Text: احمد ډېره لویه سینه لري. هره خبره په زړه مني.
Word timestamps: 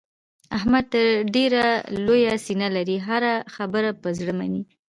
احمد 0.57 0.87
ډېره 1.35 1.63
لویه 2.05 2.33
سینه 2.45 2.67
لري. 2.75 2.97
هره 3.07 3.33
خبره 3.55 3.89
په 4.01 4.09
زړه 4.19 4.33
مني. 4.39 4.61